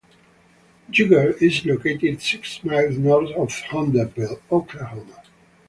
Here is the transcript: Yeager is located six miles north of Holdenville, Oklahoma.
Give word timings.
Yeager 0.91 1.39
is 1.39 1.63
located 1.63 2.23
six 2.23 2.63
miles 2.63 2.97
north 2.97 3.29
of 3.35 3.49
Holdenville, 3.51 4.41
Oklahoma. 4.51 5.21